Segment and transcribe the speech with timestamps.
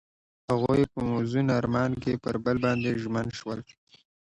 [0.49, 3.59] هغوی په موزون آرمان کې پر بل باندې ژمن شول.